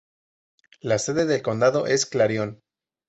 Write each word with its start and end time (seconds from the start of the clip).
La 0.79 0.97
sede 0.97 1.27
del 1.27 1.43
condado 1.43 1.85
es 1.85 2.07
Clarion. 2.07 2.63